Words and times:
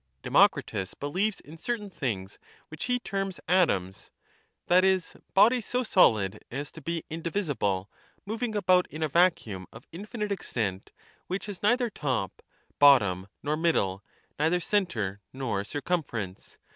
Oemoeritus 0.23 0.97
believes 0.99 1.41
in 1.41 1.59
certain 1.59 1.91
things 1.91 2.39
which 2.69 2.85
he 2.85 2.97
terms 2.97 3.39
atoms,' 3.47 4.09
that 4.65 4.83
is, 4.83 5.15
bodies 5.35 5.67
so 5.67 5.83
solid 5.83 6.43
as 6.49 6.71
to 6.71 6.81
be 6.81 7.03
indivisible, 7.11 7.87
moving 8.25 8.55
about 8.55 8.87
in 8.89 9.03
a 9.03 9.07
vacuum 9.07 9.67
of 9.71 9.85
infinite 9.91 10.31
extent, 10.31 10.91
which 11.27 11.45
has 11.45 11.61
neither 11.61 11.91
top, 11.91 12.41
bottom 12.79 13.27
nor 13.43 13.55
middle, 13.55 14.03
neither 14.39 14.59
centre 14.59 15.21
nor 15.33 15.61
cjrcutnference. 15.61 16.57